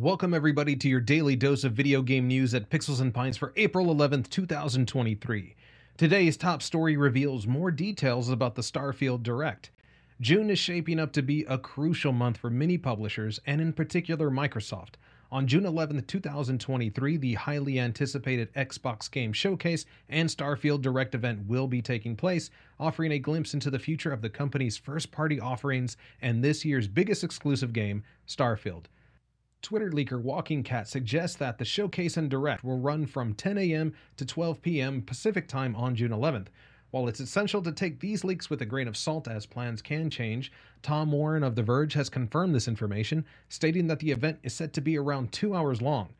Welcome, 0.00 0.32
everybody, 0.32 0.76
to 0.76 0.88
your 0.88 1.00
daily 1.00 1.34
dose 1.34 1.64
of 1.64 1.72
video 1.72 2.02
game 2.02 2.28
news 2.28 2.54
at 2.54 2.70
Pixels 2.70 3.00
and 3.00 3.12
Pints 3.12 3.36
for 3.36 3.52
April 3.56 3.86
11th, 3.86 4.30
2023. 4.30 5.56
Today's 5.96 6.36
top 6.36 6.62
story 6.62 6.96
reveals 6.96 7.48
more 7.48 7.72
details 7.72 8.28
about 8.28 8.54
the 8.54 8.62
Starfield 8.62 9.24
Direct. 9.24 9.70
June 10.20 10.50
is 10.50 10.58
shaping 10.60 11.00
up 11.00 11.12
to 11.14 11.20
be 11.20 11.44
a 11.46 11.58
crucial 11.58 12.12
month 12.12 12.36
for 12.36 12.48
many 12.48 12.78
publishers, 12.78 13.40
and 13.44 13.60
in 13.60 13.72
particular 13.72 14.30
Microsoft. 14.30 14.94
On 15.32 15.48
June 15.48 15.66
11, 15.66 16.04
2023, 16.04 17.16
the 17.16 17.34
highly 17.34 17.80
anticipated 17.80 18.54
Xbox 18.54 19.10
Game 19.10 19.32
Showcase 19.32 19.84
and 20.08 20.28
Starfield 20.28 20.80
Direct 20.80 21.16
event 21.16 21.48
will 21.48 21.66
be 21.66 21.82
taking 21.82 22.14
place, 22.14 22.50
offering 22.78 23.10
a 23.10 23.18
glimpse 23.18 23.52
into 23.52 23.68
the 23.68 23.80
future 23.80 24.12
of 24.12 24.22
the 24.22 24.30
company's 24.30 24.76
first 24.76 25.10
party 25.10 25.40
offerings 25.40 25.96
and 26.22 26.44
this 26.44 26.64
year's 26.64 26.86
biggest 26.86 27.24
exclusive 27.24 27.72
game, 27.72 28.04
Starfield. 28.28 28.84
Twitter 29.60 29.90
leaker 29.90 30.22
Walking 30.22 30.62
Cat 30.62 30.86
suggests 30.88 31.36
that 31.36 31.58
the 31.58 31.64
showcase 31.64 32.16
and 32.16 32.30
direct 32.30 32.62
will 32.62 32.78
run 32.78 33.06
from 33.06 33.34
10 33.34 33.58
a.m. 33.58 33.92
to 34.16 34.24
12 34.24 34.62
p.m. 34.62 35.02
Pacific 35.02 35.48
time 35.48 35.74
on 35.74 35.96
June 35.96 36.12
11th. 36.12 36.46
While 36.90 37.08
it's 37.08 37.20
essential 37.20 37.60
to 37.62 37.72
take 37.72 37.98
these 37.98 38.24
leaks 38.24 38.48
with 38.48 38.62
a 38.62 38.66
grain 38.66 38.86
of 38.88 38.96
salt 38.96 39.26
as 39.26 39.46
plans 39.46 39.82
can 39.82 40.10
change, 40.10 40.52
Tom 40.80 41.10
Warren 41.10 41.42
of 41.42 41.56
The 41.56 41.64
Verge 41.64 41.92
has 41.94 42.08
confirmed 42.08 42.54
this 42.54 42.68
information, 42.68 43.24
stating 43.48 43.88
that 43.88 43.98
the 43.98 44.12
event 44.12 44.38
is 44.42 44.54
set 44.54 44.72
to 44.74 44.80
be 44.80 44.96
around 44.96 45.32
two 45.32 45.54
hours 45.54 45.82
long. 45.82 46.10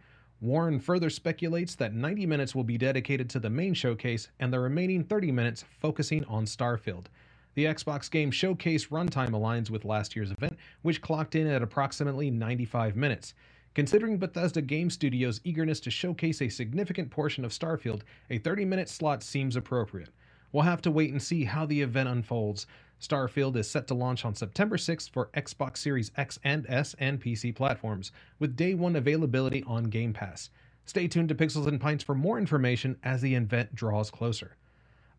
Warren 0.40 0.80
further 0.80 1.08
speculates 1.08 1.74
that 1.76 1.94
90 1.94 2.26
minutes 2.26 2.54
will 2.54 2.64
be 2.64 2.76
dedicated 2.76 3.30
to 3.30 3.40
the 3.40 3.50
main 3.50 3.72
showcase 3.72 4.28
and 4.40 4.52
the 4.52 4.60
remaining 4.60 5.04
30 5.04 5.32
minutes 5.32 5.64
focusing 5.80 6.24
on 6.24 6.44
Starfield. 6.44 7.06
The 7.54 7.64
Xbox 7.64 8.10
Game 8.10 8.30
Showcase 8.30 8.86
runtime 8.86 9.30
aligns 9.30 9.70
with 9.70 9.84
last 9.84 10.14
year's 10.14 10.30
event, 10.30 10.56
which 10.82 11.02
clocked 11.02 11.34
in 11.34 11.46
at 11.46 11.62
approximately 11.62 12.30
95 12.30 12.94
minutes. 12.94 13.34
Considering 13.74 14.18
Bethesda 14.18 14.60
Game 14.62 14.90
Studios' 14.90 15.40
eagerness 15.44 15.80
to 15.80 15.90
showcase 15.90 16.42
a 16.42 16.48
significant 16.48 17.10
portion 17.10 17.44
of 17.44 17.52
Starfield, 17.52 18.02
a 18.30 18.38
30 18.38 18.64
minute 18.64 18.88
slot 18.88 19.22
seems 19.22 19.56
appropriate. 19.56 20.10
We'll 20.52 20.64
have 20.64 20.82
to 20.82 20.90
wait 20.90 21.12
and 21.12 21.22
see 21.22 21.44
how 21.44 21.66
the 21.66 21.82
event 21.82 22.08
unfolds. 22.08 22.66
Starfield 23.00 23.56
is 23.56 23.70
set 23.70 23.86
to 23.88 23.94
launch 23.94 24.24
on 24.24 24.34
September 24.34 24.76
6th 24.76 25.10
for 25.10 25.30
Xbox 25.34 25.76
Series 25.76 26.10
X 26.16 26.38
and 26.42 26.66
S 26.68 26.96
and 26.98 27.20
PC 27.20 27.54
platforms, 27.54 28.10
with 28.38 28.56
day 28.56 28.74
one 28.74 28.96
availability 28.96 29.62
on 29.64 29.84
Game 29.84 30.12
Pass. 30.12 30.50
Stay 30.84 31.06
tuned 31.06 31.28
to 31.28 31.34
Pixels 31.34 31.66
and 31.66 31.80
Pints 31.80 32.02
for 32.02 32.14
more 32.14 32.38
information 32.38 32.96
as 33.04 33.20
the 33.20 33.34
event 33.34 33.74
draws 33.74 34.10
closer. 34.10 34.56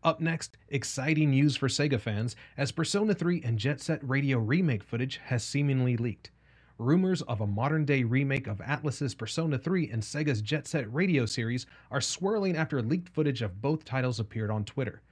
Up 0.02 0.18
next, 0.18 0.56
exciting 0.70 1.28
news 1.28 1.56
for 1.56 1.68
Sega 1.68 2.00
fans 2.00 2.34
as 2.56 2.72
Persona 2.72 3.12
3 3.12 3.42
and 3.44 3.58
Jet 3.58 3.82
Set 3.82 4.00
Radio 4.02 4.38
remake 4.38 4.82
footage 4.82 5.20
has 5.24 5.44
seemingly 5.44 5.98
leaked. 5.98 6.30
Rumors 6.78 7.20
of 7.20 7.42
a 7.42 7.46
modern 7.46 7.84
day 7.84 8.02
remake 8.02 8.46
of 8.46 8.62
Atlus's 8.62 9.14
Persona 9.14 9.58
3 9.58 9.90
and 9.90 10.02
Sega's 10.02 10.40
Jet 10.40 10.66
Set 10.66 10.90
Radio 10.90 11.26
series 11.26 11.66
are 11.90 12.00
swirling 12.00 12.56
after 12.56 12.80
leaked 12.80 13.10
footage 13.10 13.42
of 13.42 13.60
both 13.60 13.84
titles 13.84 14.18
appeared 14.18 14.50
on 14.50 14.64
Twitter. 14.64 15.02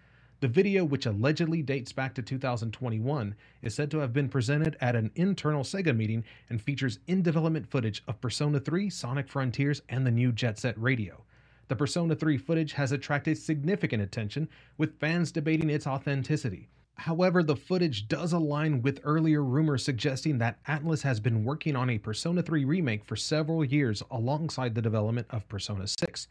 The 0.40 0.48
video, 0.48 0.86
which 0.86 1.04
allegedly 1.04 1.60
dates 1.60 1.92
back 1.92 2.14
to 2.14 2.22
2021, 2.22 3.34
is 3.60 3.74
said 3.74 3.90
to 3.90 3.98
have 3.98 4.14
been 4.14 4.30
presented 4.30 4.78
at 4.80 4.96
an 4.96 5.10
internal 5.16 5.64
Sega 5.64 5.94
meeting 5.94 6.24
and 6.48 6.62
features 6.62 6.98
in 7.06 7.20
development 7.20 7.70
footage 7.70 8.02
of 8.08 8.22
Persona 8.22 8.58
3, 8.58 8.88
Sonic 8.88 9.28
Frontiers, 9.28 9.82
and 9.90 10.06
the 10.06 10.10
new 10.10 10.32
Jet 10.32 10.58
Set 10.58 10.80
Radio. 10.80 11.24
The 11.68 11.76
Persona 11.76 12.14
3 12.14 12.38
footage 12.38 12.72
has 12.72 12.92
attracted 12.92 13.36
significant 13.36 14.02
attention, 14.02 14.48
with 14.78 14.98
fans 14.98 15.30
debating 15.30 15.68
its 15.68 15.86
authenticity. 15.86 16.70
However, 16.94 17.42
the 17.42 17.56
footage 17.56 18.08
does 18.08 18.32
align 18.32 18.80
with 18.80 19.00
earlier 19.04 19.44
rumors 19.44 19.84
suggesting 19.84 20.38
that 20.38 20.64
Atlus 20.64 21.02
has 21.02 21.20
been 21.20 21.44
working 21.44 21.76
on 21.76 21.90
a 21.90 21.98
Persona 21.98 22.42
3 22.42 22.64
remake 22.64 23.04
for 23.04 23.16
several 23.16 23.62
years 23.64 24.02
alongside 24.10 24.74
the 24.74 24.82
development 24.82 25.26
of 25.30 25.46
Persona 25.48 25.86
6. 25.86 26.26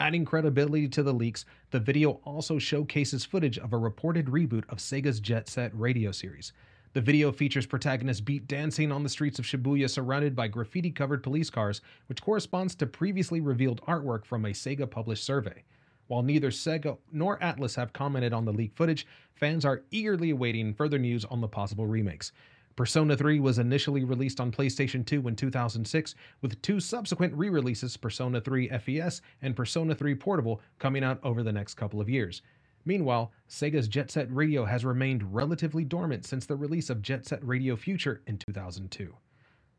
Adding 0.00 0.24
credibility 0.24 0.88
to 0.88 1.02
the 1.04 1.14
leaks, 1.14 1.44
the 1.70 1.78
video 1.78 2.20
also 2.24 2.58
showcases 2.58 3.24
footage 3.24 3.58
of 3.58 3.72
a 3.72 3.78
reported 3.78 4.26
reboot 4.26 4.64
of 4.68 4.78
Sega's 4.78 5.20
Jet 5.20 5.48
Set 5.48 5.70
radio 5.78 6.10
series. 6.10 6.52
The 6.94 7.00
video 7.00 7.32
features 7.32 7.64
protagonist 7.64 8.26
Beat 8.26 8.46
dancing 8.46 8.92
on 8.92 9.02
the 9.02 9.08
streets 9.08 9.38
of 9.38 9.46
Shibuya 9.46 9.88
surrounded 9.88 10.36
by 10.36 10.48
graffiti 10.48 10.90
covered 10.90 11.22
police 11.22 11.48
cars, 11.48 11.80
which 12.06 12.20
corresponds 12.20 12.74
to 12.74 12.86
previously 12.86 13.40
revealed 13.40 13.80
artwork 13.88 14.26
from 14.26 14.44
a 14.44 14.50
Sega 14.50 14.90
published 14.90 15.24
survey. 15.24 15.64
While 16.08 16.22
neither 16.22 16.50
Sega 16.50 16.98
nor 17.10 17.38
Atlus 17.38 17.76
have 17.76 17.94
commented 17.94 18.34
on 18.34 18.44
the 18.44 18.52
leaked 18.52 18.76
footage, 18.76 19.06
fans 19.34 19.64
are 19.64 19.84
eagerly 19.90 20.28
awaiting 20.30 20.74
further 20.74 20.98
news 20.98 21.24
on 21.24 21.40
the 21.40 21.48
possible 21.48 21.86
remakes. 21.86 22.32
Persona 22.76 23.16
3 23.16 23.40
was 23.40 23.58
initially 23.58 24.04
released 24.04 24.38
on 24.38 24.52
PlayStation 24.52 25.04
2 25.04 25.28
in 25.28 25.34
2006, 25.34 26.14
with 26.42 26.60
two 26.60 26.78
subsequent 26.78 27.32
re 27.32 27.48
releases, 27.48 27.96
Persona 27.96 28.38
3 28.38 28.68
FES 28.68 29.22
and 29.40 29.56
Persona 29.56 29.94
3 29.94 30.14
Portable, 30.16 30.60
coming 30.78 31.04
out 31.04 31.20
over 31.22 31.42
the 31.42 31.52
next 31.52 31.74
couple 31.74 32.02
of 32.02 32.10
years. 32.10 32.42
Meanwhile, 32.84 33.32
Sega's 33.48 33.88
Jet 33.88 34.10
Set 34.10 34.32
Radio 34.34 34.64
has 34.64 34.84
remained 34.84 35.34
relatively 35.34 35.84
dormant 35.84 36.24
since 36.24 36.46
the 36.46 36.56
release 36.56 36.90
of 36.90 37.02
Jet 37.02 37.26
Set 37.26 37.46
Radio 37.46 37.76
Future 37.76 38.22
in 38.26 38.38
2002. 38.38 39.14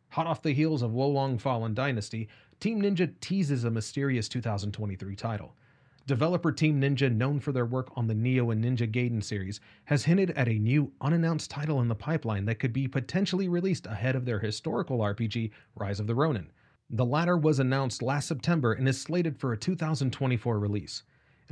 Hot 0.10 0.28
off 0.28 0.42
the 0.42 0.54
heels 0.54 0.82
of 0.82 0.94
Wo 0.94 1.08
Long 1.08 1.38
Fallen 1.38 1.74
Dynasty, 1.74 2.30
Team 2.60 2.82
Ninja 2.82 3.12
teases 3.20 3.64
a 3.64 3.72
mysterious 3.72 4.30
2023 4.30 5.16
title. 5.16 5.56
Developer 6.06 6.52
Team 6.52 6.82
Ninja, 6.82 7.14
known 7.14 7.40
for 7.40 7.52
their 7.52 7.66
work 7.66 7.90
on 7.96 8.08
the 8.08 8.14
Nioh 8.14 8.52
and 8.52 8.64
Ninja 8.64 8.92
Gaiden 8.92 9.24
series, 9.24 9.60
has 9.86 10.04
hinted 10.04 10.32
at 10.32 10.50
a 10.50 10.60
new, 10.60 10.92
unannounced 11.02 11.50
title 11.50 11.82
in 11.82 11.88
the 11.88 11.96
pipeline 11.96 12.46
that 12.46 12.60
could 12.60 12.74
be 12.74 12.88
potentially 12.88 13.48
released 13.48 13.86
ahead 13.86 14.16
of 14.16 14.26
their 14.26 14.40
historical 14.40 15.00
RPG, 15.00 15.52
Rise 15.76 16.00
of 16.00 16.08
the 16.08 16.16
Ronin. 16.16 16.52
The 16.90 17.06
latter 17.06 17.38
was 17.38 17.60
announced 17.60 18.02
last 18.02 18.28
September 18.28 18.74
and 18.74 18.88
is 18.88 19.02
slated 19.02 19.40
for 19.40 19.54
a 19.54 19.58
2024 19.58 20.60
release. 20.60 21.04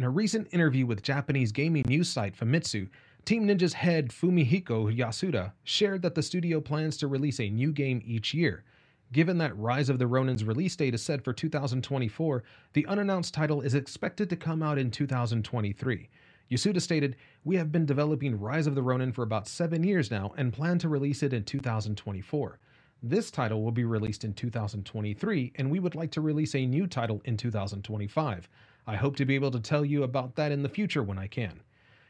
In 0.01 0.05
a 0.05 0.09
recent 0.09 0.47
interview 0.51 0.87
with 0.87 1.03
Japanese 1.03 1.51
gaming 1.51 1.83
news 1.85 2.09
site 2.09 2.35
Famitsu, 2.35 2.89
Team 3.23 3.45
Ninja's 3.45 3.73
head 3.73 4.09
Fumihiko 4.09 4.91
Yasuda 4.91 5.51
shared 5.63 6.01
that 6.01 6.15
the 6.15 6.23
studio 6.23 6.59
plans 6.59 6.97
to 6.97 7.07
release 7.07 7.39
a 7.39 7.51
new 7.51 7.71
game 7.71 8.01
each 8.03 8.33
year. 8.33 8.63
Given 9.11 9.37
that 9.37 9.55
Rise 9.55 9.89
of 9.89 9.99
the 9.99 10.07
Ronin's 10.07 10.43
release 10.43 10.75
date 10.75 10.95
is 10.95 11.03
set 11.03 11.23
for 11.23 11.33
2024, 11.33 12.41
the 12.73 12.87
unannounced 12.87 13.35
title 13.35 13.61
is 13.61 13.75
expected 13.75 14.27
to 14.31 14.35
come 14.35 14.63
out 14.63 14.79
in 14.79 14.89
2023. 14.89 16.09
Yasuda 16.49 16.81
stated, 16.81 17.15
We 17.43 17.57
have 17.57 17.71
been 17.71 17.85
developing 17.85 18.39
Rise 18.39 18.65
of 18.65 18.73
the 18.73 18.81
Ronin 18.81 19.11
for 19.11 19.21
about 19.21 19.47
seven 19.47 19.83
years 19.83 20.09
now 20.09 20.33
and 20.35 20.51
plan 20.51 20.79
to 20.79 20.89
release 20.89 21.21
it 21.21 21.31
in 21.31 21.43
2024. 21.43 22.57
This 23.03 23.29
title 23.29 23.63
will 23.63 23.71
be 23.71 23.85
released 23.85 24.23
in 24.23 24.33
2023, 24.33 25.53
and 25.57 25.69
we 25.69 25.79
would 25.79 25.93
like 25.93 26.09
to 26.11 26.21
release 26.21 26.55
a 26.55 26.65
new 26.65 26.87
title 26.87 27.21
in 27.25 27.37
2025. 27.37 28.49
I 28.91 28.97
hope 28.97 29.15
to 29.15 29.25
be 29.25 29.35
able 29.35 29.51
to 29.51 29.59
tell 29.61 29.85
you 29.85 30.03
about 30.03 30.35
that 30.35 30.51
in 30.51 30.63
the 30.63 30.67
future 30.67 31.01
when 31.01 31.17
I 31.17 31.27
can. 31.27 31.61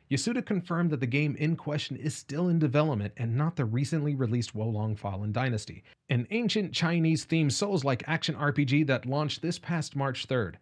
Yasuda 0.09 0.44
confirmed 0.44 0.90
that 0.90 1.00
the 1.00 1.06
game 1.06 1.36
in 1.36 1.56
question 1.56 1.96
is 1.96 2.16
still 2.16 2.50
in 2.50 2.58
development 2.58 3.14
and 3.18 3.38
not 3.38 3.56
the 3.56 3.66
recently 3.66 4.16
released 4.16 4.56
Wo 4.56 4.68
Long 4.68 4.96
Fallen 4.96 5.31
Dynasty, 5.31 5.84
an 6.09 6.25
ancient 6.31 6.74
Chinese 6.74 7.24
themed 7.24 7.52
Souls 7.52 7.84
like 7.84 8.03
action 8.08 8.34
RPG 8.34 8.88
that 8.88 9.06
launched 9.06 9.44
this 9.44 9.59
past 9.59 9.96
March 9.96 10.28
3rd. 10.28 10.56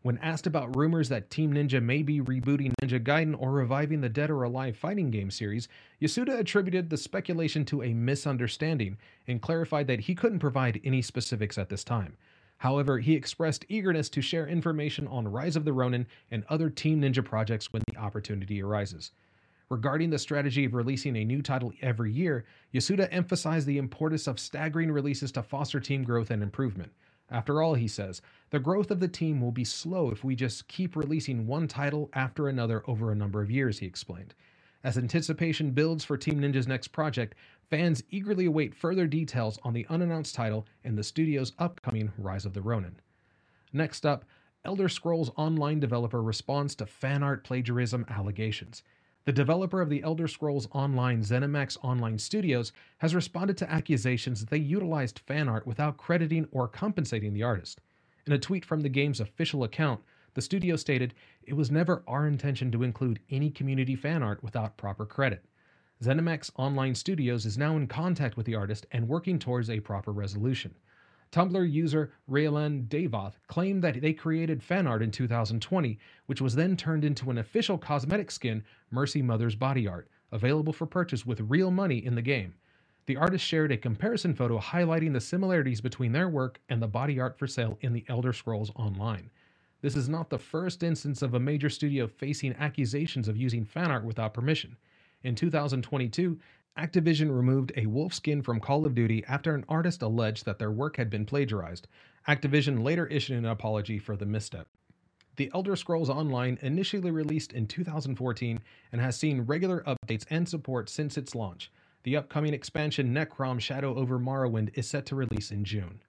When 0.00 0.16
asked 0.22 0.46
about 0.46 0.74
rumors 0.74 1.10
that 1.10 1.28
Team 1.28 1.52
Ninja 1.52 1.82
may 1.82 2.02
be 2.02 2.22
rebooting 2.22 2.72
Ninja 2.80 2.98
Gaiden 2.98 3.36
or 3.38 3.52
reviving 3.52 4.00
the 4.00 4.08
Dead 4.08 4.30
or 4.30 4.44
Alive 4.44 4.78
fighting 4.78 5.10
game 5.10 5.30
series, 5.30 5.68
Yasuda 6.00 6.38
attributed 6.38 6.88
the 6.88 6.96
speculation 6.96 7.66
to 7.66 7.82
a 7.82 7.92
misunderstanding 7.92 8.96
and 9.26 9.42
clarified 9.42 9.88
that 9.88 10.00
he 10.00 10.14
couldn't 10.14 10.38
provide 10.38 10.80
any 10.84 11.02
specifics 11.02 11.58
at 11.58 11.68
this 11.68 11.84
time. 11.84 12.16
However, 12.58 12.98
he 12.98 13.14
expressed 13.14 13.66
eagerness 13.68 14.08
to 14.10 14.22
share 14.22 14.46
information 14.46 15.06
on 15.08 15.28
Rise 15.28 15.56
of 15.56 15.64
the 15.64 15.72
Ronin 15.72 16.06
and 16.30 16.44
other 16.48 16.70
Team 16.70 17.02
Ninja 17.02 17.24
projects 17.24 17.72
when 17.72 17.82
the 17.86 17.98
opportunity 17.98 18.62
arises. 18.62 19.12
Regarding 19.68 20.10
the 20.10 20.18
strategy 20.18 20.64
of 20.64 20.74
releasing 20.74 21.16
a 21.16 21.24
new 21.24 21.42
title 21.42 21.72
every 21.82 22.12
year, 22.12 22.44
Yasuda 22.72 23.08
emphasized 23.10 23.66
the 23.66 23.78
importance 23.78 24.26
of 24.26 24.38
staggering 24.38 24.92
releases 24.92 25.32
to 25.32 25.42
foster 25.42 25.80
team 25.80 26.04
growth 26.04 26.30
and 26.30 26.42
improvement. 26.42 26.92
After 27.30 27.60
all, 27.60 27.74
he 27.74 27.88
says, 27.88 28.22
the 28.50 28.60
growth 28.60 28.92
of 28.92 29.00
the 29.00 29.08
team 29.08 29.40
will 29.40 29.50
be 29.50 29.64
slow 29.64 30.10
if 30.10 30.22
we 30.22 30.36
just 30.36 30.68
keep 30.68 30.94
releasing 30.94 31.48
one 31.48 31.66
title 31.66 32.08
after 32.12 32.48
another 32.48 32.84
over 32.86 33.10
a 33.10 33.16
number 33.16 33.42
of 33.42 33.50
years, 33.50 33.80
he 33.80 33.86
explained. 33.86 34.34
As 34.84 34.96
anticipation 34.96 35.72
builds 35.72 36.04
for 36.04 36.16
Team 36.16 36.40
Ninja's 36.40 36.68
next 36.68 36.88
project, 36.88 37.34
fans 37.70 38.02
eagerly 38.10 38.46
await 38.46 38.74
further 38.74 39.06
details 39.06 39.58
on 39.62 39.72
the 39.72 39.86
unannounced 39.88 40.34
title 40.34 40.66
and 40.84 40.96
the 40.96 41.02
studio's 41.02 41.52
upcoming 41.58 42.12
Rise 42.16 42.46
of 42.46 42.54
the 42.54 42.62
Ronin. 42.62 43.00
Next 43.72 44.06
up, 44.06 44.24
Elder 44.64 44.88
Scrolls 44.88 45.30
Online 45.36 45.78
developer 45.78 46.22
responds 46.22 46.74
to 46.76 46.86
fan 46.86 47.22
art 47.22 47.44
plagiarism 47.44 48.04
allegations. 48.08 48.82
The 49.24 49.32
developer 49.32 49.80
of 49.80 49.90
the 49.90 50.02
Elder 50.02 50.28
Scrolls 50.28 50.68
Online 50.72 51.20
ZeniMax 51.22 51.78
Online 51.82 52.18
Studios 52.18 52.72
has 52.98 53.14
responded 53.14 53.56
to 53.58 53.70
accusations 53.70 54.40
that 54.40 54.50
they 54.50 54.58
utilized 54.58 55.18
fan 55.20 55.48
art 55.48 55.66
without 55.66 55.96
crediting 55.96 56.46
or 56.52 56.68
compensating 56.68 57.32
the 57.32 57.42
artist. 57.42 57.80
In 58.26 58.32
a 58.32 58.38
tweet 58.38 58.64
from 58.64 58.80
the 58.80 58.88
game's 58.88 59.20
official 59.20 59.64
account, 59.64 60.00
the 60.34 60.42
studio 60.42 60.76
stated, 60.76 61.14
It 61.42 61.54
was 61.54 61.70
never 61.70 62.02
our 62.06 62.26
intention 62.26 62.70
to 62.72 62.82
include 62.82 63.20
any 63.30 63.50
community 63.50 63.96
fan 63.96 64.22
art 64.22 64.42
without 64.42 64.76
proper 64.76 65.06
credit. 65.06 65.44
ZeniMax 66.02 66.50
Online 66.56 66.94
Studios 66.94 67.46
is 67.46 67.56
now 67.56 67.74
in 67.74 67.86
contact 67.86 68.36
with 68.36 68.44
the 68.44 68.54
artist 68.54 68.86
and 68.92 69.08
working 69.08 69.38
towards 69.38 69.70
a 69.70 69.80
proper 69.80 70.12
resolution. 70.12 70.74
Tumblr 71.32 71.72
user 71.72 72.12
Raylan 72.30 72.86
Davoth 72.86 73.32
claimed 73.46 73.82
that 73.82 74.02
they 74.02 74.12
created 74.12 74.62
fan 74.62 74.86
art 74.86 75.02
in 75.02 75.10
2020, 75.10 75.98
which 76.26 76.42
was 76.42 76.54
then 76.54 76.76
turned 76.76 77.02
into 77.02 77.30
an 77.30 77.38
official 77.38 77.78
cosmetic 77.78 78.30
skin, 78.30 78.62
Mercy 78.90 79.22
Mother's 79.22 79.54
Body 79.54 79.88
Art, 79.88 80.10
available 80.32 80.74
for 80.74 80.84
purchase 80.84 81.24
with 81.24 81.40
real 81.40 81.70
money 81.70 82.04
in 82.04 82.14
the 82.14 82.20
game. 82.20 82.52
The 83.06 83.16
artist 83.16 83.46
shared 83.46 83.72
a 83.72 83.78
comparison 83.78 84.34
photo 84.34 84.58
highlighting 84.58 85.14
the 85.14 85.20
similarities 85.22 85.80
between 85.80 86.12
their 86.12 86.28
work 86.28 86.60
and 86.68 86.82
the 86.82 86.86
body 86.86 87.18
art 87.18 87.38
for 87.38 87.46
sale 87.46 87.78
in 87.80 87.94
the 87.94 88.04
Elder 88.08 88.34
Scrolls 88.34 88.70
Online. 88.76 89.30
This 89.80 89.96
is 89.96 90.10
not 90.10 90.28
the 90.28 90.38
first 90.38 90.82
instance 90.82 91.22
of 91.22 91.32
a 91.32 91.40
major 91.40 91.70
studio 91.70 92.06
facing 92.06 92.54
accusations 92.56 93.28
of 93.28 93.36
using 93.38 93.64
fan 93.64 93.90
art 93.90 94.04
without 94.04 94.34
permission. 94.34 94.76
In 95.26 95.34
2022, 95.34 96.38
Activision 96.78 97.36
removed 97.36 97.72
a 97.76 97.86
wolf 97.86 98.14
skin 98.14 98.42
from 98.42 98.60
Call 98.60 98.86
of 98.86 98.94
Duty 98.94 99.24
after 99.26 99.56
an 99.56 99.64
artist 99.68 100.02
alleged 100.02 100.44
that 100.44 100.60
their 100.60 100.70
work 100.70 100.96
had 100.96 101.10
been 101.10 101.26
plagiarized. 101.26 101.88
Activision 102.28 102.84
later 102.84 103.08
issued 103.08 103.36
an 103.36 103.44
apology 103.44 103.98
for 103.98 104.16
the 104.16 104.24
misstep. 104.24 104.68
The 105.34 105.50
Elder 105.52 105.74
Scrolls 105.74 106.08
Online 106.08 106.60
initially 106.62 107.10
released 107.10 107.52
in 107.52 107.66
2014 107.66 108.60
and 108.92 109.00
has 109.00 109.16
seen 109.16 109.40
regular 109.40 109.82
updates 109.82 110.26
and 110.30 110.48
support 110.48 110.88
since 110.88 111.18
its 111.18 111.34
launch. 111.34 111.72
The 112.04 112.16
upcoming 112.16 112.54
expansion 112.54 113.12
Necrom 113.12 113.58
Shadow 113.58 113.96
over 113.96 114.20
Morrowind 114.20 114.78
is 114.78 114.86
set 114.86 115.06
to 115.06 115.16
release 115.16 115.50
in 115.50 115.64
June. 115.64 116.04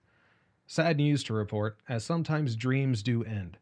Sad 0.67 0.97
news 0.97 1.23
to 1.23 1.33
report, 1.33 1.79
as 1.89 2.05
sometimes 2.05 2.55
dreams 2.55 3.01
do 3.01 3.23
end. 3.23 3.57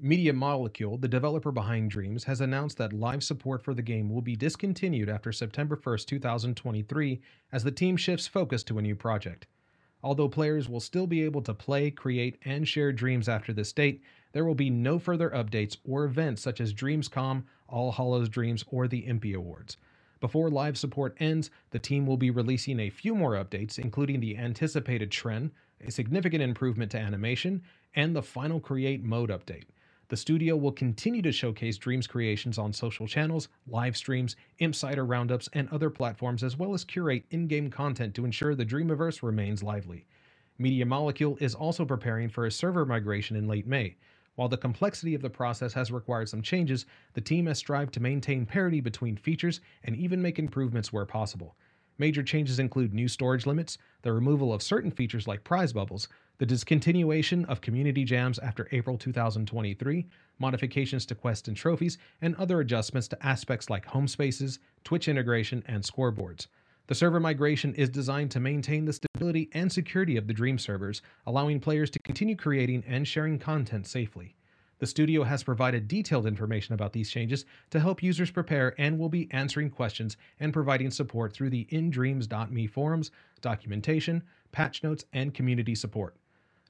Media 0.00 0.32
Molecule, 0.32 0.98
the 0.98 1.08
developer 1.08 1.52
behind 1.52 1.88
Dreams, 1.88 2.24
has 2.24 2.40
announced 2.40 2.76
that 2.78 2.92
live 2.92 3.22
support 3.22 3.62
for 3.62 3.72
the 3.72 3.80
game 3.80 4.10
will 4.10 4.20
be 4.20 4.36
discontinued 4.36 5.08
after 5.08 5.32
September 5.32 5.80
1, 5.82 5.98
2023, 6.06 7.20
as 7.52 7.64
the 7.64 7.70
team 7.70 7.96
shifts 7.96 8.26
focus 8.26 8.62
to 8.64 8.76
a 8.76 8.82
new 8.82 8.96
project. 8.96 9.46
Although 10.02 10.28
players 10.28 10.68
will 10.68 10.80
still 10.80 11.06
be 11.06 11.22
able 11.22 11.40
to 11.42 11.54
play, 11.54 11.90
create, 11.90 12.36
and 12.44 12.66
share 12.68 12.92
Dreams 12.92 13.28
after 13.28 13.52
this 13.52 13.72
date, 13.72 14.02
there 14.32 14.44
will 14.44 14.56
be 14.56 14.68
no 14.68 14.98
further 14.98 15.30
updates 15.30 15.78
or 15.88 16.04
events 16.04 16.42
such 16.42 16.60
as 16.60 16.74
Dreamscom, 16.74 17.44
All 17.68 17.92
Hallows 17.92 18.28
Dreams, 18.28 18.64
or 18.66 18.88
the 18.88 19.06
Impy 19.06 19.34
Awards. 19.34 19.76
Before 20.20 20.50
live 20.50 20.76
support 20.76 21.16
ends, 21.18 21.50
the 21.70 21.78
team 21.78 22.04
will 22.04 22.18
be 22.18 22.30
releasing 22.30 22.80
a 22.80 22.90
few 22.90 23.14
more 23.14 23.42
updates, 23.42 23.78
including 23.78 24.20
the 24.20 24.36
anticipated 24.36 25.12
trend, 25.12 25.52
a 25.80 25.90
significant 25.90 26.42
improvement 26.42 26.90
to 26.90 26.98
animation, 26.98 27.62
and 27.94 28.14
the 28.14 28.22
final 28.22 28.60
Create 28.60 29.02
mode 29.02 29.30
update. 29.30 29.64
The 30.08 30.16
studio 30.16 30.54
will 30.56 30.72
continue 30.72 31.22
to 31.22 31.32
showcase 31.32 31.78
Dreams 31.78 32.06
creations 32.06 32.58
on 32.58 32.74
social 32.74 33.06
channels, 33.06 33.48
live 33.66 33.96
streams, 33.96 34.36
Insider 34.58 35.04
roundups, 35.04 35.48
and 35.54 35.68
other 35.70 35.88
platforms, 35.88 36.42
as 36.44 36.58
well 36.58 36.74
as 36.74 36.84
curate 36.84 37.24
in 37.30 37.46
game 37.46 37.70
content 37.70 38.14
to 38.14 38.24
ensure 38.26 38.54
the 38.54 38.66
Dreamiverse 38.66 39.22
remains 39.22 39.62
lively. 39.62 40.06
Media 40.58 40.84
Molecule 40.84 41.38
is 41.40 41.54
also 41.54 41.86
preparing 41.86 42.28
for 42.28 42.44
a 42.44 42.50
server 42.50 42.84
migration 42.84 43.34
in 43.34 43.48
late 43.48 43.66
May. 43.66 43.96
While 44.36 44.48
the 44.48 44.58
complexity 44.58 45.14
of 45.14 45.22
the 45.22 45.30
process 45.30 45.72
has 45.72 45.90
required 45.90 46.28
some 46.28 46.42
changes, 46.42 46.84
the 47.14 47.20
team 47.20 47.46
has 47.46 47.58
strived 47.58 47.94
to 47.94 48.00
maintain 48.00 48.44
parity 48.44 48.80
between 48.80 49.16
features 49.16 49.60
and 49.84 49.96
even 49.96 50.20
make 50.20 50.38
improvements 50.38 50.92
where 50.92 51.06
possible. 51.06 51.56
Major 51.96 52.22
changes 52.22 52.58
include 52.58 52.92
new 52.92 53.06
storage 53.08 53.46
limits, 53.46 53.78
the 54.02 54.12
removal 54.12 54.52
of 54.52 54.62
certain 54.62 54.90
features 54.90 55.28
like 55.28 55.44
prize 55.44 55.72
bubbles, 55.72 56.08
the 56.44 56.54
discontinuation 56.54 57.46
of 57.46 57.62
community 57.62 58.04
jams 58.04 58.38
after 58.38 58.68
April 58.70 58.98
2023, 58.98 60.06
modifications 60.38 61.06
to 61.06 61.14
quests 61.14 61.48
and 61.48 61.56
trophies, 61.56 61.96
and 62.20 62.36
other 62.36 62.60
adjustments 62.60 63.08
to 63.08 63.26
aspects 63.26 63.70
like 63.70 63.86
home 63.86 64.06
spaces, 64.06 64.58
Twitch 64.84 65.08
integration, 65.08 65.64
and 65.66 65.82
scoreboards. 65.82 66.48
The 66.86 66.94
server 66.94 67.18
migration 67.18 67.74
is 67.76 67.88
designed 67.88 68.30
to 68.32 68.40
maintain 68.40 68.84
the 68.84 68.92
stability 68.92 69.48
and 69.52 69.72
security 69.72 70.18
of 70.18 70.26
the 70.26 70.34
Dream 70.34 70.58
servers, 70.58 71.00
allowing 71.26 71.60
players 71.60 71.88
to 71.88 71.98
continue 72.00 72.36
creating 72.36 72.84
and 72.86 73.08
sharing 73.08 73.38
content 73.38 73.86
safely. 73.86 74.36
The 74.80 74.86
studio 74.86 75.22
has 75.22 75.42
provided 75.42 75.88
detailed 75.88 76.26
information 76.26 76.74
about 76.74 76.92
these 76.92 77.08
changes 77.08 77.46
to 77.70 77.80
help 77.80 78.02
users 78.02 78.30
prepare 78.30 78.74
and 78.76 78.98
will 78.98 79.08
be 79.08 79.32
answering 79.32 79.70
questions 79.70 80.18
and 80.40 80.52
providing 80.52 80.90
support 80.90 81.32
through 81.32 81.48
the 81.48 81.66
indreams.me 81.72 82.66
forums, 82.66 83.12
documentation, 83.40 84.22
patch 84.52 84.82
notes, 84.82 85.06
and 85.14 85.32
community 85.32 85.74
support. 85.74 86.16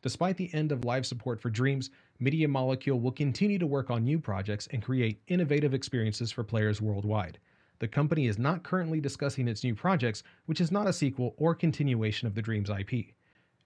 Despite 0.04 0.36
the 0.36 0.52
end 0.52 0.70
of 0.70 0.84
live 0.84 1.06
support 1.06 1.40
for 1.40 1.48
Dreams, 1.48 1.88
Media 2.20 2.46
Molecule 2.46 3.00
will 3.00 3.10
continue 3.10 3.58
to 3.58 3.66
work 3.66 3.88
on 3.88 4.04
new 4.04 4.18
projects 4.18 4.68
and 4.70 4.82
create 4.82 5.22
innovative 5.28 5.72
experiences 5.72 6.30
for 6.30 6.44
players 6.44 6.82
worldwide. 6.82 7.38
The 7.78 7.88
company 7.88 8.26
is 8.26 8.38
not 8.38 8.64
currently 8.64 9.00
discussing 9.00 9.48
its 9.48 9.64
new 9.64 9.74
projects, 9.74 10.22
which 10.44 10.60
is 10.60 10.70
not 10.70 10.86
a 10.86 10.92
sequel 10.92 11.34
or 11.38 11.54
continuation 11.54 12.28
of 12.28 12.34
the 12.34 12.42
Dreams 12.42 12.68
IP. 12.68 13.14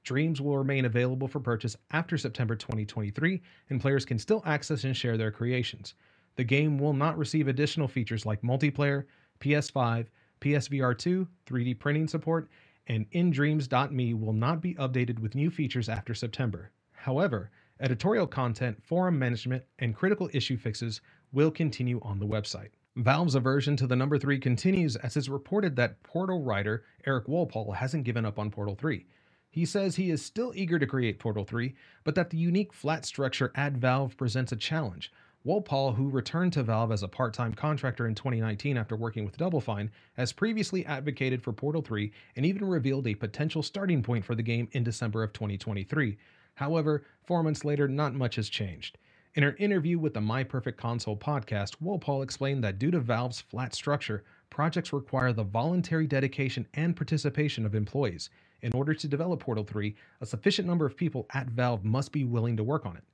Dreams 0.05 0.41
will 0.41 0.57
remain 0.57 0.85
available 0.85 1.27
for 1.27 1.41
purchase 1.41 1.77
after 1.91 2.17
September 2.17 2.55
2023, 2.55 3.43
and 3.71 3.81
players 3.81 4.05
can 4.05 4.21
still 4.21 4.45
access 4.47 4.85
and 4.85 4.97
share 4.97 5.17
their 5.17 5.33
creations. 5.33 5.95
The 6.37 6.45
game 6.45 6.79
will 6.79 6.93
not 6.93 7.19
receive 7.19 7.49
additional 7.49 7.89
features 7.89 8.25
like 8.25 8.43
multiplayer, 8.43 9.07
PS5, 9.41 10.07
PSVR 10.41 10.97
2, 10.97 11.27
3D 11.49 11.81
printing 11.81 12.07
support, 12.07 12.49
and 12.89 13.11
InDreams.me 13.13 14.15
will 14.15 14.33
not 14.33 14.61
be 14.61 14.75
updated 14.75 15.19
with 15.19 15.35
new 15.35 15.51
features 15.51 15.89
after 15.89 16.15
September. 16.15 16.71
However, 16.93 17.51
editorial 17.81 18.27
content, 18.27 18.83
forum 18.83 19.19
management, 19.19 19.63
and 19.79 19.95
critical 19.95 20.29
issue 20.33 20.57
fixes 20.57 21.01
will 21.33 21.51
continue 21.51 22.01
on 22.03 22.19
the 22.19 22.27
website. 22.27 22.71
Valve's 22.97 23.37
aversion 23.37 23.77
to 23.77 23.87
the 23.87 23.95
number 23.95 24.19
3 24.19 24.41
continues 24.41 24.97
as 24.97 25.17
it's 25.17 25.29
reported 25.29 25.77
that 25.77 26.03
Portal 26.03 26.43
writer 26.43 26.85
Erik 27.07 27.27
Wolpaw 27.27 27.77
hasn't 27.77 28.05
given 28.05 28.25
up 28.25 28.39
on 28.39 28.51
Portal 28.51 28.75
3. 28.75 29.07
He 29.51 29.65
says 29.65 29.97
he 29.97 30.11
is 30.11 30.25
still 30.25 30.53
eager 30.55 30.79
to 30.79 30.87
create 30.87 31.19
Portal 31.19 31.45
3, 31.45 31.75
but 32.05 32.15
that 32.17 32.31
the 32.31 32.39
unique 32.39 32.73
flat 32.73 33.05
structure 33.05 33.53
at 33.55 33.75
Valve 33.75 34.17
presents 34.17 34.53
a 34.53 34.57
challenge. 34.57 35.13
Wolpaw, 35.47 35.95
who 35.95 36.11
returned 36.11 36.53
to 36.55 36.65
Valve 36.65 36.91
as 36.91 37.05
a 37.05 37.09
part 37.09 37.33
time 37.33 37.55
contractor 37.55 38.09
in 38.09 38.15
2019 38.17 38.77
after 38.77 38.97
working 38.97 39.25
with 39.25 39.37
Double 39.37 39.61
Fine, 39.61 39.91
has 40.15 40.33
previously 40.33 40.85
advocated 40.85 41.43
for 41.43 41.53
Portal 41.53 41.81
3 41.81 42.11
and 42.35 42.45
even 42.45 42.65
revealed 42.65 43.07
a 43.07 43.15
potential 43.15 43.63
starting 43.63 44.03
point 44.03 44.25
for 44.25 44.35
the 44.35 44.43
game 44.43 44.69
in 44.73 44.83
December 44.83 45.23
of 45.23 45.33
2023. 45.33 46.19
However, 46.55 47.05
four 47.23 47.45
months 47.45 47.65
later, 47.65 47.87
not 47.87 48.15
much 48.15 48.35
has 48.35 48.49
changed. 48.49 48.99
In 49.37 49.45
her 49.45 49.55
interview 49.61 49.97
with 49.97 50.15
the 50.15 50.21
My 50.21 50.43
Perfect 50.43 50.77
Console 50.77 51.17
podcast, 51.17 51.77
Wolpaw 51.81 52.25
explained 52.25 52.65
that 52.65 52.81
due 52.81 52.91
to 52.91 52.99
Valve's 52.99 53.41
flat 53.41 53.73
structure, 53.73 54.25
projects 54.51 54.93
require 54.93 55.33
the 55.33 55.45
voluntary 55.45 56.09
dedication 56.09 56.67
and 56.75 56.97
participation 56.97 57.65
of 57.65 57.77
employees. 57.77 58.29
In 58.61 58.73
order 58.73 58.93
to 58.93 59.07
develop 59.07 59.39
Portal 59.39 59.63
3, 59.63 59.95
a 60.21 60.27
sufficient 60.27 60.67
number 60.67 60.85
of 60.85 60.97
people 60.97 61.29
at 61.33 61.47
Valve 61.47 61.85
must 61.85 62.11
be 62.11 62.25
willing 62.25 62.57
to 62.57 62.65
work 62.65 62.85
on 62.85 62.97
it. 62.97 63.05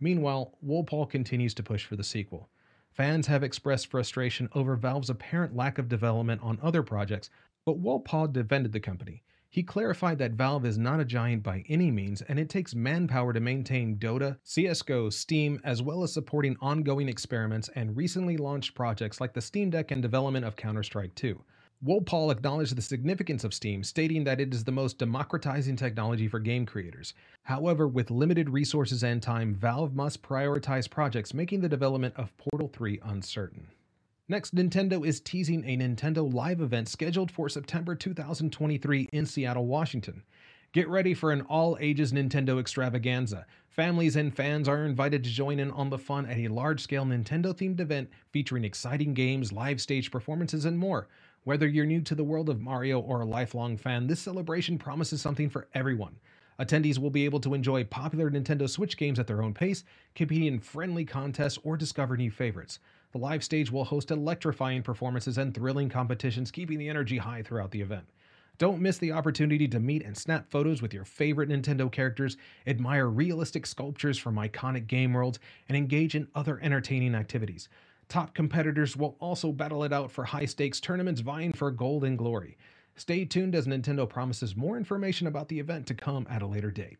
Meanwhile, 0.00 0.56
Wolpaw 0.66 1.10
continues 1.10 1.54
to 1.54 1.62
push 1.62 1.84
for 1.84 1.94
the 1.94 2.02
sequel. 2.02 2.48
Fans 2.90 3.26
have 3.26 3.42
expressed 3.42 3.86
frustration 3.86 4.48
over 4.54 4.74
Valve's 4.74 5.10
apparent 5.10 5.54
lack 5.54 5.78
of 5.78 5.88
development 5.88 6.40
on 6.42 6.58
other 6.62 6.82
projects, 6.82 7.30
but 7.64 7.82
Wolpaw 7.82 8.32
defended 8.32 8.72
the 8.72 8.80
company. 8.80 9.22
He 9.52 9.62
clarified 9.62 10.18
that 10.18 10.32
Valve 10.32 10.64
is 10.64 10.78
not 10.78 11.00
a 11.00 11.04
giant 11.04 11.42
by 11.42 11.64
any 11.68 11.90
means, 11.90 12.22
and 12.22 12.38
it 12.38 12.48
takes 12.48 12.74
manpower 12.74 13.32
to 13.32 13.40
maintain 13.40 13.96
Dota, 13.96 14.38
CSGO, 14.44 15.12
Steam, 15.12 15.60
as 15.64 15.82
well 15.82 16.02
as 16.02 16.12
supporting 16.12 16.56
ongoing 16.60 17.08
experiments 17.08 17.68
and 17.74 17.96
recently 17.96 18.36
launched 18.36 18.74
projects 18.74 19.20
like 19.20 19.34
the 19.34 19.40
Steam 19.40 19.70
Deck 19.70 19.90
and 19.90 20.00
development 20.00 20.46
of 20.46 20.56
Counter 20.56 20.84
Strike 20.84 21.14
2. 21.16 21.42
Wolpaw 21.82 22.30
acknowledged 22.30 22.76
the 22.76 22.82
significance 22.82 23.42
of 23.42 23.54
Steam, 23.54 23.82
stating 23.82 24.22
that 24.24 24.38
it 24.38 24.52
is 24.52 24.64
the 24.64 24.70
most 24.70 24.98
democratizing 24.98 25.76
technology 25.76 26.28
for 26.28 26.38
game 26.38 26.66
creators. 26.66 27.14
However, 27.44 27.88
with 27.88 28.10
limited 28.10 28.50
resources 28.50 29.02
and 29.02 29.22
time, 29.22 29.54
Valve 29.54 29.94
must 29.94 30.22
prioritize 30.22 30.90
projects, 30.90 31.32
making 31.32 31.62
the 31.62 31.70
development 31.70 32.14
of 32.16 32.36
Portal 32.36 32.68
3 32.68 33.00
uncertain. 33.04 33.66
Next, 34.28 34.54
Nintendo 34.54 35.06
is 35.06 35.22
teasing 35.22 35.64
a 35.64 35.78
Nintendo 35.78 36.30
Live 36.30 36.60
event 36.60 36.86
scheduled 36.86 37.30
for 37.30 37.48
September 37.48 37.94
2023 37.94 39.08
in 39.14 39.24
Seattle, 39.24 39.66
Washington. 39.66 40.22
Get 40.72 40.86
ready 40.86 41.14
for 41.14 41.32
an 41.32 41.40
all 41.48 41.76
ages 41.80 42.12
Nintendo 42.12 42.60
extravaganza. 42.60 43.46
Families 43.70 44.14
and 44.16 44.36
fans 44.36 44.68
are 44.68 44.84
invited 44.84 45.24
to 45.24 45.30
join 45.30 45.58
in 45.58 45.70
on 45.72 45.90
the 45.90 45.98
fun 45.98 46.26
at 46.26 46.38
a 46.38 46.46
large 46.46 46.80
scale 46.80 47.04
Nintendo 47.04 47.54
themed 47.54 47.80
event 47.80 48.10
featuring 48.32 48.64
exciting 48.64 49.14
games, 49.14 49.50
live 49.50 49.80
stage 49.80 50.10
performances, 50.10 50.66
and 50.66 50.78
more. 50.78 51.08
Whether 51.44 51.66
you're 51.66 51.86
new 51.86 52.02
to 52.02 52.14
the 52.14 52.22
world 52.22 52.50
of 52.50 52.60
Mario 52.60 53.00
or 53.00 53.22
a 53.22 53.26
lifelong 53.26 53.78
fan, 53.78 54.06
this 54.06 54.20
celebration 54.20 54.76
promises 54.76 55.22
something 55.22 55.48
for 55.48 55.68
everyone. 55.72 56.16
Attendees 56.58 56.98
will 56.98 57.08
be 57.08 57.24
able 57.24 57.40
to 57.40 57.54
enjoy 57.54 57.82
popular 57.84 58.30
Nintendo 58.30 58.68
Switch 58.68 58.98
games 58.98 59.18
at 59.18 59.26
their 59.26 59.42
own 59.42 59.54
pace, 59.54 59.82
compete 60.14 60.52
in 60.52 60.60
friendly 60.60 61.06
contests, 61.06 61.58
or 61.62 61.78
discover 61.78 62.18
new 62.18 62.30
favorites. 62.30 62.78
The 63.12 63.18
live 63.18 63.42
stage 63.42 63.72
will 63.72 63.84
host 63.84 64.10
electrifying 64.10 64.82
performances 64.82 65.38
and 65.38 65.54
thrilling 65.54 65.88
competitions, 65.88 66.50
keeping 66.50 66.78
the 66.78 66.90
energy 66.90 67.16
high 67.16 67.42
throughout 67.42 67.70
the 67.70 67.80
event. 67.80 68.04
Don't 68.58 68.82
miss 68.82 68.98
the 68.98 69.12
opportunity 69.12 69.66
to 69.68 69.80
meet 69.80 70.04
and 70.04 70.14
snap 70.14 70.50
photos 70.50 70.82
with 70.82 70.92
your 70.92 71.06
favorite 71.06 71.48
Nintendo 71.48 71.90
characters, 71.90 72.36
admire 72.66 73.08
realistic 73.08 73.64
sculptures 73.64 74.18
from 74.18 74.36
iconic 74.36 74.86
game 74.86 75.14
worlds, 75.14 75.38
and 75.70 75.78
engage 75.78 76.14
in 76.14 76.28
other 76.34 76.60
entertaining 76.60 77.14
activities. 77.14 77.70
Top 78.10 78.34
competitors 78.34 78.96
will 78.96 79.16
also 79.20 79.52
battle 79.52 79.84
it 79.84 79.92
out 79.92 80.10
for 80.10 80.24
high 80.24 80.44
stakes 80.44 80.80
tournaments 80.80 81.20
vying 81.20 81.52
for 81.52 81.70
gold 81.70 82.02
and 82.02 82.18
glory. 82.18 82.58
Stay 82.96 83.24
tuned 83.24 83.54
as 83.54 83.68
Nintendo 83.68 84.06
promises 84.06 84.56
more 84.56 84.76
information 84.76 85.28
about 85.28 85.46
the 85.46 85.60
event 85.60 85.86
to 85.86 85.94
come 85.94 86.26
at 86.28 86.42
a 86.42 86.46
later 86.46 86.72
date. 86.72 86.98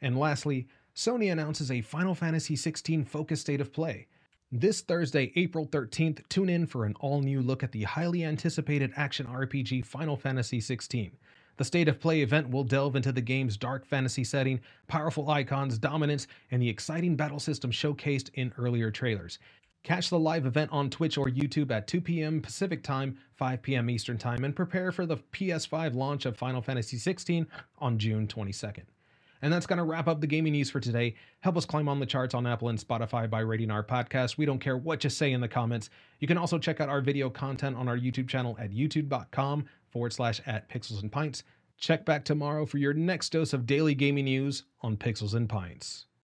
And 0.00 0.16
lastly, 0.16 0.68
Sony 0.94 1.32
announces 1.32 1.72
a 1.72 1.80
Final 1.80 2.14
Fantasy 2.14 2.54
XVI 2.54 3.04
Focus 3.04 3.40
State 3.40 3.60
of 3.60 3.72
Play. 3.72 4.06
This 4.52 4.80
Thursday, 4.80 5.32
April 5.34 5.66
13th, 5.66 6.20
tune 6.28 6.48
in 6.48 6.66
for 6.66 6.84
an 6.84 6.94
all 7.00 7.20
new 7.20 7.42
look 7.42 7.64
at 7.64 7.72
the 7.72 7.82
highly 7.82 8.22
anticipated 8.22 8.92
action 8.94 9.26
RPG 9.26 9.84
Final 9.84 10.16
Fantasy 10.16 10.60
XVI. 10.60 11.10
The 11.56 11.64
State 11.64 11.88
of 11.88 11.98
Play 11.98 12.20
event 12.20 12.50
will 12.50 12.62
delve 12.62 12.94
into 12.94 13.10
the 13.10 13.20
game's 13.20 13.56
dark 13.56 13.84
fantasy 13.84 14.22
setting, 14.22 14.60
powerful 14.86 15.28
Eikons, 15.28 15.78
Dominants, 15.78 16.28
and 16.52 16.62
the 16.62 16.68
exciting 16.68 17.16
battle 17.16 17.40
system 17.40 17.72
showcased 17.72 18.30
in 18.34 18.52
earlier 18.56 18.92
trailers. 18.92 19.40
Catch 19.84 20.08
the 20.08 20.18
live 20.18 20.46
event 20.46 20.72
on 20.72 20.88
Twitch 20.88 21.18
or 21.18 21.26
YouTube 21.26 21.70
at 21.70 21.86
2 21.86 22.00
p.m. 22.00 22.40
Pacific 22.40 22.82
Time, 22.82 23.18
5 23.34 23.60
p.m. 23.60 23.90
Eastern 23.90 24.16
Time, 24.16 24.42
and 24.42 24.56
prepare 24.56 24.90
for 24.90 25.04
the 25.04 25.18
PS5 25.18 25.94
launch 25.94 26.24
of 26.24 26.38
Final 26.38 26.62
Fantasy 26.62 26.96
XVI 26.96 27.46
on 27.78 27.98
June 27.98 28.26
22nd. 28.26 28.84
And 29.42 29.52
that's 29.52 29.66
going 29.66 29.76
to 29.76 29.84
wrap 29.84 30.08
up 30.08 30.22
the 30.22 30.26
gaming 30.26 30.54
news 30.54 30.70
for 30.70 30.80
today. 30.80 31.16
Help 31.40 31.58
us 31.58 31.66
climb 31.66 31.86
on 31.86 32.00
the 32.00 32.06
charts 32.06 32.32
on 32.32 32.46
Apple 32.46 32.70
and 32.70 32.78
Spotify 32.78 33.28
by 33.28 33.40
rating 33.40 33.70
our 33.70 33.84
podcast. 33.84 34.38
We 34.38 34.46
don't 34.46 34.58
care 34.58 34.78
what 34.78 35.04
you 35.04 35.10
say 35.10 35.32
in 35.32 35.42
the 35.42 35.48
comments. 35.48 35.90
You 36.18 36.26
can 36.26 36.38
also 36.38 36.58
check 36.58 36.80
out 36.80 36.88
our 36.88 37.02
video 37.02 37.28
content 37.28 37.76
on 37.76 37.86
our 37.86 37.98
YouTube 37.98 38.26
channel 38.26 38.56
at 38.58 38.70
youtube.com 38.70 39.66
forward 39.90 40.14
slash 40.14 40.40
at 40.46 40.66
pixels 40.70 41.02
and 41.02 41.12
pints. 41.12 41.44
Check 41.76 42.06
back 42.06 42.24
tomorrow 42.24 42.64
for 42.64 42.78
your 42.78 42.94
next 42.94 43.32
dose 43.32 43.52
of 43.52 43.66
daily 43.66 43.94
gaming 43.94 44.24
news 44.24 44.62
on 44.80 44.96
Pixels 44.96 45.34
and 45.34 45.46
Pints. 45.46 46.06